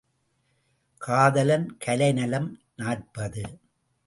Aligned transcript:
காதலன் 1.01 1.77
கலைநலம் 1.77 2.49
நாற்பது. 2.75 3.43